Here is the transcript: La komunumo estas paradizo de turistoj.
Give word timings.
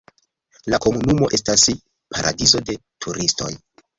La 0.73 0.79
komunumo 0.85 1.27
estas 1.37 1.65
paradizo 2.15 2.63
de 2.71 2.79
turistoj. 3.07 3.53